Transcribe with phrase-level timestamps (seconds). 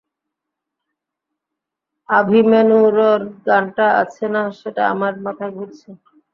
[2.09, 5.89] আভিমান্যুরর গানটা আছে না সেটা আমার মাথায় ঘুরছে।